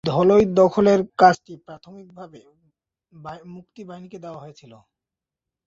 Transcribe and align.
ধলই 0.03 0.43
দখলের 0.53 0.99
কাজটি 1.17 1.53
প্রাথমিকভাবে 1.65 2.39
মুক্তি 3.55 3.81
বাহিনীকে 3.89 4.17
দেওয়া 4.19 4.41
হয়েছিল। 4.43 4.73